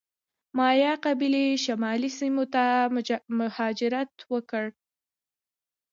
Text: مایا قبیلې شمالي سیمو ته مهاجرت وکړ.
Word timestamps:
مایا 0.57 0.91
قبیلې 1.05 1.45
شمالي 1.63 2.09
سیمو 2.19 2.45
ته 2.53 2.63
مهاجرت 3.37 4.11
وکړ. 4.33 4.65